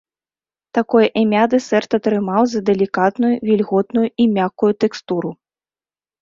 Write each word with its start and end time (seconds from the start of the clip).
Такое 0.77 1.05
імя 1.21 1.43
дэсерт 1.53 1.89
атрымаў 1.97 2.41
за 2.53 2.59
далікатную, 2.69 3.31
вільготную 3.51 4.07
і 4.25 4.29
мяккую 4.39 4.73
тэкстуру. 4.87 5.31